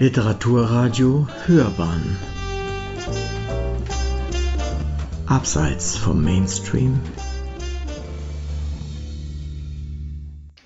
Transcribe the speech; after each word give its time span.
Literaturradio 0.00 1.26
Hörbahn 1.46 2.16
Abseits 5.26 5.96
vom 5.96 6.22
Mainstream 6.22 7.00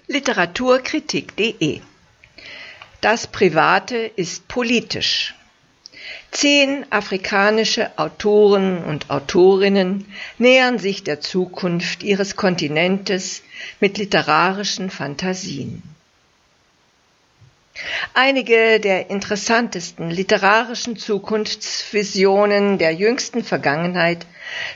Literaturkritik.de 0.07 1.81
Das 3.01 3.27
Private 3.27 3.97
ist 3.97 4.49
politisch. 4.49 5.35
Zehn 6.31 6.85
afrikanische 6.91 7.99
Autoren 7.99 8.85
und 8.85 9.09
Autorinnen 9.09 10.05
nähern 10.37 10.79
sich 10.79 11.05
der 11.05 11.23
Zukunft 11.23 12.03
ihres 12.03 12.37
Kontinentes 12.37 13.43
mit 13.81 13.97
literarischen 13.97 14.91
Fantasien. 14.91 15.83
Einige 18.15 18.81
der 18.81 19.11
interessantesten 19.11 20.11
literarischen 20.11 20.97
Zukunftsvisionen 20.97 22.79
der 22.79 22.93
jüngsten 22.93 23.43
Vergangenheit 23.43 24.27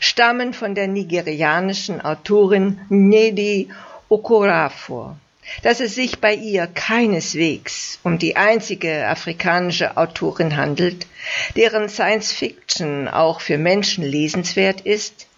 stammen 0.01 0.55
von 0.55 0.75
der 0.75 0.89
nigerianischen 0.89 2.01
Autorin 2.01 2.81
Nnedi 2.89 3.69
Okorafor. 4.09 5.17
Dass 5.63 5.81
es 5.81 5.95
sich 5.95 6.21
bei 6.21 6.35
ihr 6.35 6.67
keineswegs 6.67 8.01
um 8.03 8.19
die 8.19 8.37
einzige 8.37 9.07
afrikanische 9.07 9.97
Autorin 9.97 10.57
handelt, 10.57 11.07
deren 11.55 11.89
Science 11.89 12.33
Fiction 12.33 13.07
auch 13.07 13.41
für 13.41 13.59
Menschen 13.59 14.05
lesenswert 14.05 14.81
ist, 14.81 15.29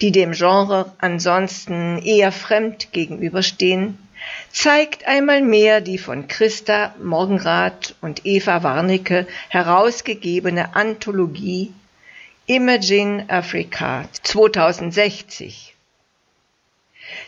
die 0.00 0.12
dem 0.12 0.32
Genre 0.32 0.92
ansonsten 0.98 1.98
eher 1.98 2.30
fremd 2.30 2.92
gegenüberstehen, 2.92 3.98
zeigt 4.50 5.06
einmal 5.06 5.42
mehr 5.42 5.80
die 5.80 5.98
von 5.98 6.28
Christa 6.28 6.94
Morgenrath 7.02 7.94
und 8.00 8.24
Eva 8.24 8.62
Warnecke 8.62 9.26
herausgegebene 9.48 10.74
Anthologie 10.74 11.72
Imagine 12.48 13.24
Africa 13.28 14.04
2060, 14.22 15.74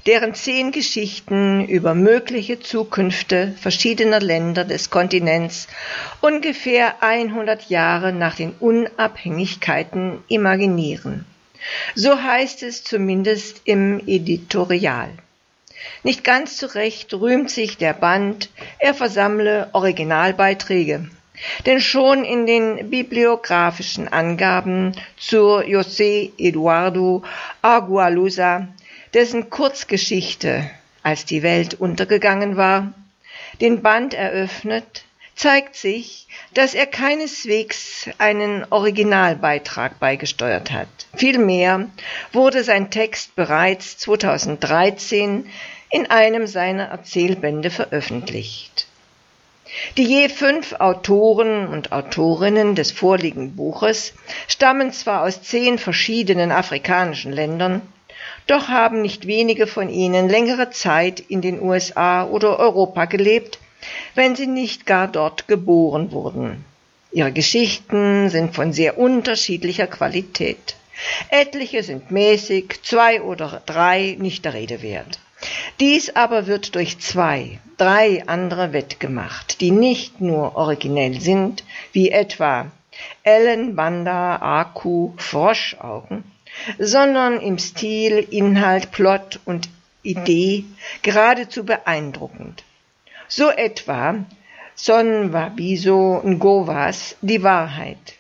deren 0.07 0.35
zehn 0.35 0.71
Geschichten 0.71 1.67
über 1.67 1.95
mögliche 1.95 2.61
Zukünfte 2.61 3.53
verschiedener 3.61 4.21
Länder 4.21 4.65
des 4.65 4.91
Kontinents 4.91 5.67
ungefähr 6.21 7.03
100 7.03 7.69
Jahre 7.69 8.13
nach 8.13 8.37
den 8.37 8.53
Unabhängigkeiten 8.61 10.23
imaginieren. 10.29 11.27
So 11.97 12.23
heißt 12.23 12.63
es 12.63 12.85
zumindest 12.85 13.63
im 13.65 14.01
Editorial. 14.07 15.11
Nicht 16.03 16.25
ganz 16.25 16.57
zu 16.57 16.75
Recht 16.75 17.13
rühmt 17.15 17.51
sich 17.51 17.77
der 17.77 17.93
Band, 17.93 18.51
er 18.79 18.95
versammle 18.95 19.69
Originalbeiträge. 19.73 21.09
Denn 21.67 21.81
schon 21.81 22.25
in 22.25 22.47
den 22.47 22.91
bibliografischen 22.91 24.09
Angaben 24.09 24.93
zu 25.17 25.59
José 25.61 26.33
Eduardo 26.37 27.23
Agualusa, 27.63 28.69
dessen 29.15 29.51
Kurzgeschichte 29.51 30.69
Als 31.03 31.25
die 31.25 31.43
Welt 31.43 31.75
untergegangen 31.75 32.57
war, 32.57 32.93
den 33.61 33.83
Band 33.83 34.15
eröffnet, 34.15 35.05
zeigt 35.39 35.77
sich, 35.77 36.27
dass 36.53 36.75
er 36.75 36.87
keineswegs 36.87 38.11
einen 38.19 38.67
Originalbeitrag 38.71 40.01
beigesteuert 40.01 40.73
hat. 40.73 40.89
Vielmehr 41.15 41.89
wurde 42.33 42.65
sein 42.65 42.91
Text 42.91 43.37
bereits 43.37 43.99
2013 43.99 45.47
in 45.91 46.11
einem 46.11 46.47
seiner 46.49 46.87
Erzählbände 46.87 47.71
veröffentlicht. 47.71 48.89
Die 49.97 50.05
je 50.05 50.29
fünf 50.29 50.73
Autoren 50.75 51.69
und 51.69 51.93
Autorinnen 51.93 52.75
des 52.75 52.91
vorliegenden 52.91 53.55
Buches 53.55 54.15
stammen 54.49 54.93
zwar 54.93 55.23
aus 55.23 55.43
zehn 55.43 55.79
verschiedenen 55.79 56.51
afrikanischen 56.51 57.33
Ländern, 57.33 57.83
doch 58.49 58.69
haben 58.69 59.03
nicht 59.03 59.27
wenige 59.27 59.67
von 59.67 59.89
ihnen 59.89 60.29
längere 60.29 60.71
Zeit 60.71 61.21
in 61.21 61.43
den 61.43 61.63
USA 61.63 62.25
oder 62.25 62.59
Europa 62.59 63.05
gelebt, 63.05 63.59
wenn 64.15 64.37
sie 64.37 64.47
nicht 64.47 64.87
gar 64.87 65.09
dort 65.09 65.49
geboren 65.49 66.13
wurden. 66.13 66.65
Ihre 67.11 67.33
Geschichten 67.33 68.29
sind 68.29 68.55
von 68.55 68.73
sehr 68.73 68.99
unterschiedlicher 68.99 69.87
Qualität. 69.87 70.77
Etliche 71.31 71.83
sind 71.83 72.11
mäßig, 72.11 72.81
zwei 72.83 73.23
oder 73.23 73.63
drei 73.65 74.17
nicht 74.19 74.45
der 74.45 74.55
Rede 74.55 74.83
wert. 74.83 75.21
Dies 75.79 76.17
aber 76.17 76.47
wird 76.47 76.75
durch 76.75 76.99
zwei, 76.99 77.61
drei 77.77 78.27
andere 78.27 78.73
wettgemacht, 78.73 79.61
die 79.61 79.71
nicht 79.71 80.21
nur 80.21 80.57
originell 80.57 81.21
sind, 81.21 81.65
wie 81.93 82.11
etwa 82.11 82.73
Ellen 83.23 83.77
Banda 83.77 84.37
Aku 84.37 85.13
Froschaugen, 85.17 86.25
sondern 86.79 87.41
im 87.41 87.59
Stil, 87.59 88.27
Inhalt, 88.31 88.91
Plot 88.91 89.39
und 89.45 89.69
Idee 90.03 90.65
geradezu 91.03 91.65
beeindruckend. 91.65 92.65
So 93.29 93.51
etwa 93.51 94.25
Son 94.75 95.33
Wabiso 95.33 96.23
Ngovas 96.25 97.17
Die 97.21 97.43
Wahrheit. 97.43 98.15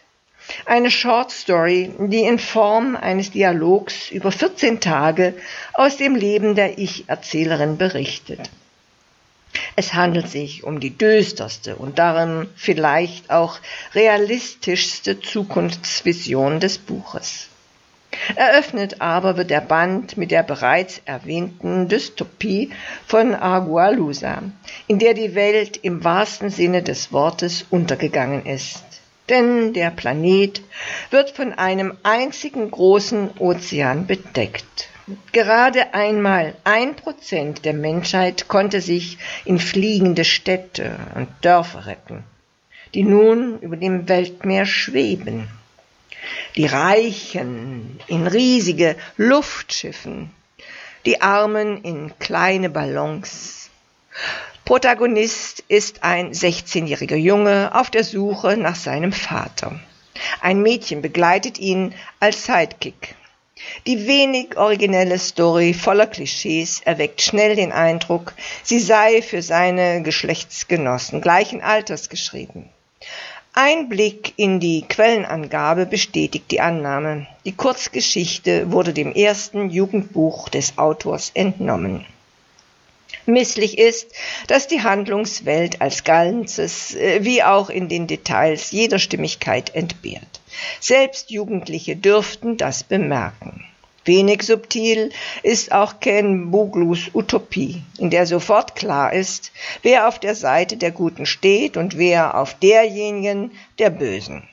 Eine 0.66 0.90
Short 0.90 1.30
Story, 1.30 1.90
die 1.98 2.24
in 2.24 2.38
Form 2.38 2.94
eines 2.94 3.30
Dialogs 3.30 4.10
über 4.10 4.30
14 4.30 4.80
Tage 4.80 5.34
aus 5.72 5.96
dem 5.96 6.14
Leben 6.14 6.54
der 6.54 6.78
Ich-Erzählerin 6.78 7.78
berichtet. 7.78 8.50
Es 9.76 9.94
handelt 9.94 10.28
sich 10.28 10.64
um 10.64 10.78
die 10.78 10.96
düsterste 10.96 11.76
und 11.76 11.98
darin 11.98 12.48
vielleicht 12.54 13.30
auch 13.30 13.58
realistischste 13.94 15.20
Zukunftsvision 15.20 16.60
des 16.60 16.78
Buches. 16.78 17.48
Eröffnet 18.34 19.00
aber 19.00 19.36
wird 19.36 19.50
der 19.50 19.60
Band 19.60 20.16
mit 20.16 20.30
der 20.30 20.42
bereits 20.42 21.00
erwähnten 21.04 21.88
Dystopie 21.88 22.70
von 23.06 23.34
Agualusa, 23.34 24.42
in 24.86 24.98
der 24.98 25.14
die 25.14 25.34
Welt 25.34 25.78
im 25.78 26.04
wahrsten 26.04 26.50
Sinne 26.50 26.82
des 26.82 27.12
Wortes 27.12 27.64
untergegangen 27.70 28.46
ist. 28.46 28.82
Denn 29.28 29.72
der 29.72 29.90
Planet 29.90 30.62
wird 31.10 31.30
von 31.30 31.52
einem 31.52 31.96
einzigen 32.02 32.70
großen 32.70 33.38
Ozean 33.38 34.06
bedeckt. 34.06 34.88
Gerade 35.32 35.94
einmal 35.94 36.54
ein 36.64 36.94
Prozent 36.94 37.64
der 37.64 37.74
Menschheit 37.74 38.48
konnte 38.48 38.80
sich 38.80 39.18
in 39.44 39.58
fliegende 39.58 40.24
Städte 40.24 40.96
und 41.14 41.28
Dörfer 41.40 41.86
retten, 41.86 42.24
die 42.94 43.04
nun 43.04 43.58
über 43.60 43.76
dem 43.76 44.08
Weltmeer 44.08 44.66
schweben 44.66 45.48
die 46.58 46.66
Reichen 46.66 48.00
in 48.08 48.26
riesige 48.26 48.96
Luftschiffen, 49.16 50.30
die 51.06 51.22
Armen 51.22 51.84
in 51.84 52.12
kleine 52.18 52.68
Ballons. 52.68 53.70
Protagonist 54.64 55.62
ist 55.68 56.02
ein 56.02 56.32
16-jähriger 56.32 57.16
Junge 57.16 57.70
auf 57.74 57.90
der 57.90 58.02
Suche 58.02 58.56
nach 58.56 58.74
seinem 58.74 59.12
Vater. 59.12 59.78
Ein 60.40 60.60
Mädchen 60.60 61.00
begleitet 61.00 61.60
ihn 61.60 61.94
als 62.18 62.46
Sidekick. 62.46 63.14
Die 63.86 64.08
wenig 64.08 64.56
originelle 64.56 65.20
Story 65.20 65.74
voller 65.74 66.08
Klischees 66.08 66.80
erweckt 66.80 67.22
schnell 67.22 67.54
den 67.54 67.70
Eindruck, 67.70 68.34
sie 68.64 68.80
sei 68.80 69.22
für 69.22 69.42
seine 69.42 70.02
Geschlechtsgenossen 70.02 71.20
gleichen 71.20 71.62
Alters 71.62 72.08
geschrieben. 72.08 72.68
Ein 73.60 73.88
Blick 73.88 74.34
in 74.36 74.60
die 74.60 74.82
Quellenangabe 74.82 75.84
bestätigt 75.84 76.44
die 76.52 76.60
Annahme. 76.60 77.26
Die 77.44 77.50
Kurzgeschichte 77.50 78.70
wurde 78.70 78.92
dem 78.92 79.12
ersten 79.12 79.68
Jugendbuch 79.68 80.48
des 80.48 80.78
Autors 80.78 81.32
entnommen. 81.34 82.06
Misslich 83.26 83.76
ist, 83.76 84.12
dass 84.46 84.68
die 84.68 84.84
Handlungswelt 84.84 85.80
als 85.80 86.04
Ganzes 86.04 86.94
äh, 86.94 87.24
wie 87.24 87.42
auch 87.42 87.68
in 87.68 87.88
den 87.88 88.06
Details 88.06 88.70
jeder 88.70 89.00
Stimmigkeit 89.00 89.74
entbehrt. 89.74 90.40
Selbst 90.78 91.32
Jugendliche 91.32 91.96
dürften 91.96 92.58
das 92.58 92.84
bemerken. 92.84 93.64
Wenig 94.08 94.42
subtil 94.42 95.12
ist 95.44 95.70
auch 95.70 96.00
Ken 96.00 96.50
Buglus 96.50 97.10
Utopie, 97.14 97.82
in 97.98 98.10
der 98.10 98.26
sofort 98.26 98.74
klar 98.74 99.12
ist, 99.12 99.52
wer 99.82 100.08
auf 100.08 100.18
der 100.18 100.34
Seite 100.34 100.76
der 100.76 100.90
Guten 100.90 101.26
steht 101.26 101.76
und 101.76 101.96
wer 101.96 102.36
auf 102.36 102.54
derjenigen 102.54 103.52
der 103.78 103.90
Bösen. 103.90 104.48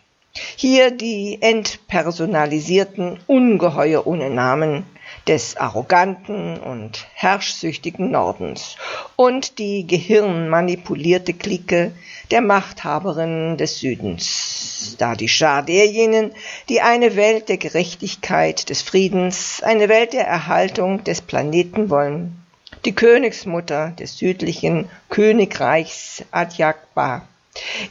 Hier 0.58 0.92
die 0.92 1.38
entpersonalisierten 1.42 3.20
Ungeheuer 3.28 4.06
ohne 4.06 4.30
Namen 4.30 4.86
des 5.28 5.58
arroganten 5.58 6.58
und 6.60 7.08
herrschsüchtigen 7.14 8.12
Nordens 8.12 8.76
und 9.16 9.60
die 9.60 9.88
gehirnmanipulierte 9.88 11.34
Clique 11.34 11.92
der 12.32 12.42
Machthaberinnen 12.42 13.58
des 13.58 13.80
Südens, 13.80 14.96
da 14.98 15.16
die 15.16 15.28
Schar 15.28 15.64
derjenigen, 15.64 16.32
die 16.70 16.82
eine 16.82 17.16
Welt 17.16 17.50
der 17.50 17.58
Gerechtigkeit, 17.58 18.70
des 18.70 18.82
Friedens, 18.82 19.64
eine 19.64 19.90
Welt 19.90 20.14
der 20.14 20.28
Erhaltung 20.28 21.04
des 21.04 21.22
Planeten 21.22 21.90
wollen, 21.90 22.42
die 22.84 22.94
Königsmutter 22.94 23.92
des 23.92 24.18
südlichen 24.18 24.90
Königreichs 25.10 26.24
Adjakba, 26.32 27.28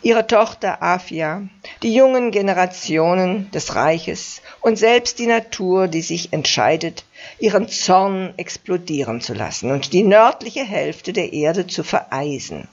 ihre 0.02 0.26
Tochter 0.26 0.82
Afia, 0.82 1.42
die 1.82 1.94
jungen 1.94 2.30
Generationen 2.30 3.50
des 3.50 3.74
Reiches 3.74 4.42
und 4.60 4.78
selbst 4.78 5.18
die 5.18 5.26
Natur, 5.26 5.88
die 5.88 6.02
sich 6.02 6.32
entscheidet, 6.32 7.04
ihren 7.38 7.68
Zorn 7.68 8.34
explodieren 8.36 9.20
zu 9.20 9.34
lassen 9.34 9.70
und 9.70 9.92
die 9.92 10.02
nördliche 10.02 10.64
Hälfte 10.64 11.12
der 11.12 11.32
Erde 11.32 11.66
zu 11.66 11.82
vereisen. 11.82 12.68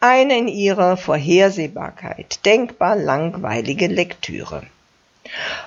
Eine 0.00 0.38
in 0.38 0.48
ihrer 0.48 0.96
Vorhersehbarkeit 0.96 2.44
denkbar 2.46 2.96
langweilige 2.96 3.86
Lektüre. 3.86 4.62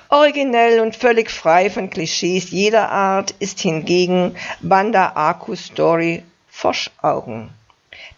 Originell 0.08 0.80
und 0.80 0.96
völlig 0.96 1.30
frei 1.30 1.70
von 1.70 1.88
Klischees 1.88 2.50
jeder 2.50 2.90
Art 2.90 3.34
ist 3.38 3.60
hingegen 3.60 4.36
Banda 4.60 5.12
Aku's 5.14 5.66
Story 5.66 6.22
Foschaugen, 6.50 7.50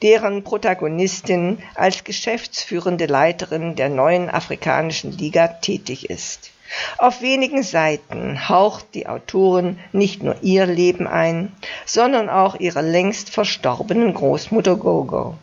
deren 0.03 0.45
Protagonistin 0.45 1.59
als 1.75 2.05
geschäftsführende 2.05 3.07
Leiterin 3.07 3.77
der 3.77 3.89
neuen 3.89 4.31
afrikanischen 4.31 5.13
Liga 5.13 5.49
tätig 5.49 6.11
ist. 6.11 6.51
Auf 6.99 7.23
wenigen 7.23 7.63
Seiten 7.63 8.49
haucht 8.49 8.87
die 8.95 9.07
Autorin 9.07 9.79
nicht 9.93 10.23
nur 10.23 10.37
ihr 10.43 10.67
Leben 10.67 11.07
ein, 11.07 11.53
sondern 11.85 12.29
auch 12.29 12.57
ihre 12.59 12.83
längst 12.83 13.31
verstorbenen 13.31 14.15
Großmutter 14.15 14.77
Gogo. 14.77 15.37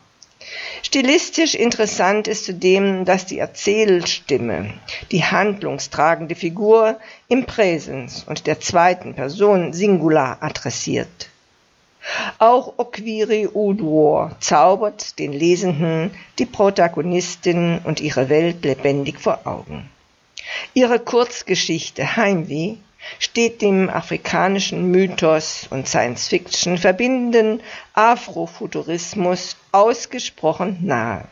Stilistisch 0.81 1.55
interessant 1.55 2.27
ist 2.27 2.45
zudem, 2.45 3.05
dass 3.05 3.25
die 3.25 3.39
Erzählstimme 3.39 4.73
die 5.11 5.23
handlungstragende 5.23 6.35
Figur 6.35 6.99
im 7.29 7.45
Präsens 7.45 8.25
und 8.25 8.45
der 8.45 8.59
zweiten 8.59 9.13
Person 9.15 9.71
Singular 9.71 10.37
adressiert. 10.41 11.29
Auch 12.37 12.73
Okwiri 12.77 13.47
Uduor 13.53 14.35
zaubert 14.39 15.17
den 15.19 15.31
Lesenden 15.31 16.11
die 16.37 16.45
Protagonistin 16.45 17.79
und 17.83 18.01
ihre 18.01 18.29
Welt 18.29 18.65
lebendig 18.65 19.19
vor 19.19 19.45
Augen. 19.45 19.89
Ihre 20.73 20.99
Kurzgeschichte 20.99 22.17
Heimweh 22.17 22.75
steht 23.19 23.61
dem 23.61 23.89
afrikanischen 23.89 24.91
Mythos 24.91 25.67
und 25.69 25.87
Science 25.87 26.27
Fiction 26.27 26.77
verbindenden 26.77 27.61
Afrofuturismus 27.93 29.55
ausgesprochen 29.71 30.79
nahe. 30.81 31.25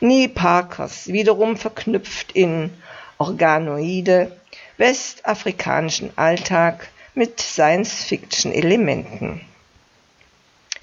Nie 0.00 0.28
Parkers 0.28 1.08
wiederum 1.08 1.56
verknüpft 1.56 2.32
in 2.32 2.70
Organoide 3.18 4.32
westafrikanischen 4.76 6.10
Alltag 6.16 6.88
mit 7.14 7.40
Science 7.40 8.04
Fiction 8.04 8.52
Elementen. 8.52 9.40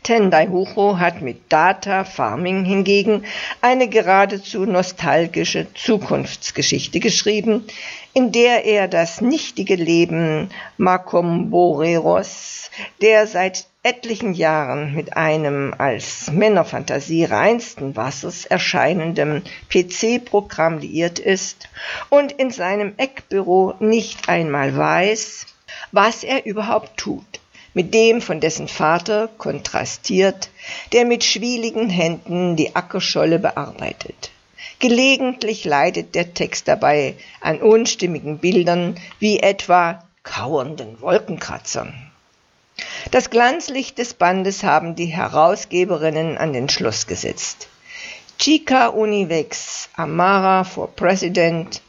Tendai 0.06 0.50
Hucho 0.50 1.00
hat 1.00 1.24
mit 1.24 1.52
Data 1.52 2.04
Farming 2.04 2.64
hingegen 2.64 3.26
eine 3.62 3.90
geradezu 3.90 4.68
nostalgische 4.68 5.66
Zukunftsgeschichte 5.74 7.00
geschrieben, 7.00 7.66
in 8.14 8.32
der 8.32 8.66
er 8.66 8.88
das 8.88 9.22
nichtige 9.22 9.74
Leben 9.74 10.52
Macomboreros, 10.78 12.70
der 13.02 13.26
seit 13.26 13.66
etlichen 13.82 14.36
Jahren 14.36 14.94
mit 14.94 15.18
einem 15.18 15.74
als 15.76 16.32
Männerfantasie 16.32 17.24
reinsten 17.24 17.96
Wassers 17.96 18.46
erscheinendem 18.46 19.42
PC-Programm 19.72 20.78
liiert 20.78 21.18
ist 21.18 21.68
und 22.10 22.32
in 22.32 22.52
seinem 22.52 22.94
Eckbüro 22.98 23.74
nicht 23.80 24.30
einmal 24.30 24.78
weiß, 24.78 25.48
was 25.92 26.24
er 26.24 26.46
überhaupt 26.46 26.96
tut 26.96 27.35
mit 27.76 27.94
dem 27.94 28.22
von 28.22 28.40
dessen 28.40 28.68
Vater 28.68 29.30
kontrastiert, 29.38 30.50
der 30.94 31.06
mit 31.06 31.24
schwieligen 31.24 31.90
Händen 31.90 32.56
die 32.56 32.76
Ackerscholle 32.76 33.38
bearbeitet. 33.38 34.32
Gelegentlich 34.80 35.66
leidet 35.66 36.16
der 36.16 36.34
Text 36.34 36.68
dabei 36.68 37.16
an 37.42 37.62
unstimmigen 37.62 38.40
Bildern 38.40 38.96
wie 39.20 39.40
etwa 39.40 40.04
kauernden 40.24 41.00
Wolkenkratzern. 41.02 41.94
Das 43.12 43.30
Glanzlicht 43.30 43.98
des 43.98 44.14
Bandes 44.14 44.64
haben 44.64 44.96
die 44.96 45.06
Herausgeberinnen 45.06 46.38
an 46.38 46.54
den 46.54 46.70
Schluss 46.70 47.08
gesetzt. 47.08 47.68
Chica 48.38 48.88
Univex, 48.88 49.90
Amara 49.96 50.64
for 50.64 50.88
President, 50.96 51.82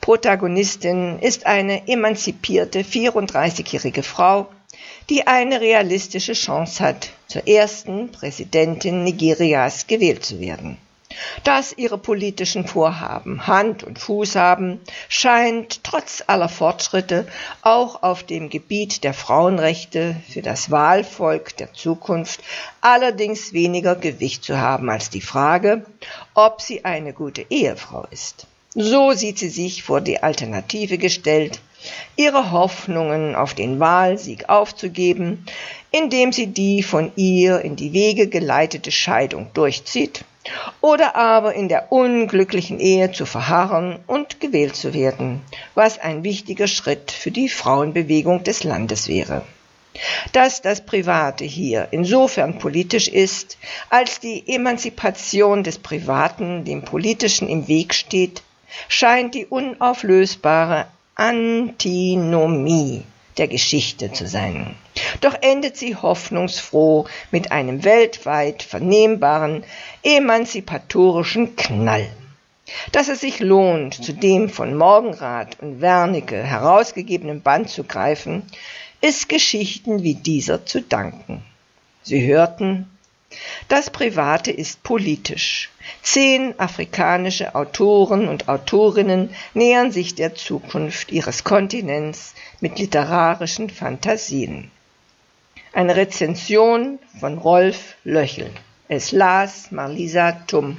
Protagonistin 0.00 1.18
ist 1.18 1.46
eine 1.46 1.86
emanzipierte 1.88 2.80
34-jährige 2.80 4.02
Frau, 4.02 4.48
die 5.08 5.26
eine 5.26 5.60
realistische 5.60 6.32
Chance 6.32 6.82
hat, 6.82 7.10
zur 7.26 7.46
ersten 7.46 8.12
Präsidentin 8.12 9.04
Nigerias 9.04 9.86
gewählt 9.86 10.24
zu 10.24 10.40
werden. 10.40 10.78
Dass 11.44 11.72
ihre 11.72 11.98
politischen 11.98 12.66
Vorhaben 12.66 13.46
Hand 13.46 13.84
und 13.84 13.98
Fuß 13.98 14.36
haben, 14.36 14.80
scheint 15.08 15.82
trotz 15.84 16.22
aller 16.26 16.48
Fortschritte 16.48 17.26
auch 17.62 18.02
auf 18.02 18.22
dem 18.22 18.50
Gebiet 18.50 19.04
der 19.04 19.14
Frauenrechte 19.14 20.16
für 20.28 20.42
das 20.42 20.70
Wahlvolk 20.70 21.56
der 21.56 21.72
Zukunft 21.72 22.40
allerdings 22.80 23.52
weniger 23.52 23.94
Gewicht 23.96 24.44
zu 24.44 24.58
haben 24.58 24.90
als 24.90 25.08
die 25.08 25.20
Frage, 25.20 25.86
ob 26.34 26.60
sie 26.60 26.84
eine 26.84 27.12
gute 27.12 27.46
Ehefrau 27.48 28.06
ist. 28.10 28.46
So 28.74 29.12
sieht 29.12 29.38
sie 29.38 29.48
sich 29.48 29.84
vor 29.84 30.02
die 30.02 30.22
Alternative 30.22 30.98
gestellt, 30.98 31.60
ihre 32.16 32.50
Hoffnungen 32.50 33.34
auf 33.34 33.54
den 33.54 33.78
Wahlsieg 33.78 34.48
aufzugeben, 34.48 35.44
indem 35.90 36.32
sie 36.32 36.46
die 36.46 36.82
von 36.82 37.12
ihr 37.16 37.60
in 37.60 37.76
die 37.76 37.92
Wege 37.92 38.28
geleitete 38.28 38.90
Scheidung 38.90 39.48
durchzieht, 39.54 40.24
oder 40.80 41.16
aber 41.16 41.54
in 41.54 41.68
der 41.68 41.90
unglücklichen 41.92 42.78
Ehe 42.78 43.10
zu 43.12 43.26
verharren 43.26 43.98
und 44.06 44.40
gewählt 44.40 44.76
zu 44.76 44.94
werden, 44.94 45.42
was 45.74 45.98
ein 45.98 46.24
wichtiger 46.24 46.68
Schritt 46.68 47.10
für 47.10 47.30
die 47.30 47.48
Frauenbewegung 47.48 48.44
des 48.44 48.64
Landes 48.64 49.08
wäre. 49.08 49.42
Dass 50.32 50.60
das 50.60 50.84
Private 50.84 51.44
hier 51.44 51.88
insofern 51.90 52.58
politisch 52.58 53.08
ist, 53.08 53.56
als 53.88 54.20
die 54.20 54.44
Emanzipation 54.46 55.64
des 55.64 55.78
Privaten 55.78 56.64
dem 56.64 56.82
Politischen 56.82 57.48
im 57.48 57.66
Weg 57.66 57.94
steht, 57.94 58.42
scheint 58.88 59.34
die 59.34 59.46
unauflösbare 59.46 60.86
Antinomie 61.16 63.02
der 63.38 63.48
Geschichte 63.48 64.12
zu 64.12 64.26
sein. 64.26 64.76
Doch 65.22 65.34
endet 65.40 65.76
sie 65.76 65.96
hoffnungsfroh 65.96 67.06
mit 67.30 67.52
einem 67.52 67.84
weltweit 67.84 68.62
vernehmbaren 68.62 69.64
emanzipatorischen 70.02 71.56
Knall. 71.56 72.06
Dass 72.92 73.08
es 73.08 73.20
sich 73.20 73.40
lohnt, 73.40 73.94
zu 73.94 74.12
dem 74.12 74.50
von 74.50 74.74
Morgenrath 74.76 75.58
und 75.60 75.80
Wernicke 75.80 76.42
herausgegebenen 76.42 77.40
Band 77.40 77.70
zu 77.70 77.84
greifen, 77.84 78.42
ist 79.00 79.28
Geschichten 79.28 80.02
wie 80.02 80.14
dieser 80.14 80.66
zu 80.66 80.82
danken. 80.82 81.42
Sie 82.02 82.26
hörten 82.26 82.90
das 83.68 83.90
Private 83.90 84.50
ist 84.50 84.82
politisch. 84.82 85.70
Zehn 86.02 86.58
afrikanische 86.58 87.54
Autoren 87.54 88.28
und 88.28 88.48
Autorinnen 88.48 89.30
nähern 89.54 89.92
sich 89.92 90.14
der 90.14 90.34
Zukunft 90.34 91.10
ihres 91.12 91.44
Kontinents 91.44 92.34
mit 92.60 92.78
literarischen 92.78 93.70
Fantasien. 93.70 94.70
Eine 95.72 95.96
Rezension 95.96 96.98
von 97.20 97.38
Rolf 97.38 97.96
Löchel. 98.04 98.50
Es 98.88 99.12
las 99.12 99.70
Marlisa 99.72 100.32
Tumm. 100.46 100.76